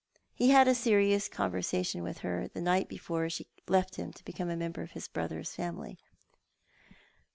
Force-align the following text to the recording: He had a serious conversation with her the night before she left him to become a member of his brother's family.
He 0.33 0.49
had 0.49 0.67
a 0.67 0.73
serious 0.73 1.27
conversation 1.29 2.01
with 2.01 2.21
her 2.25 2.47
the 2.47 2.59
night 2.59 2.89
before 2.89 3.29
she 3.29 3.45
left 3.67 3.97
him 3.97 4.11
to 4.13 4.23
become 4.25 4.49
a 4.49 4.57
member 4.57 4.81
of 4.81 4.93
his 4.93 5.07
brother's 5.07 5.53
family. 5.53 5.99